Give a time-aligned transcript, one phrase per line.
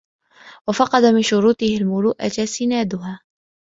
[0.67, 3.19] وَفَقَدَ مِنْ شُرُوطِ الْمُرُوءَةِ سِنَادَهَا